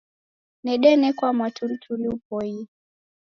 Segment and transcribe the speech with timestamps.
[0.63, 2.67] Nedenekwa mwatulituli upoie.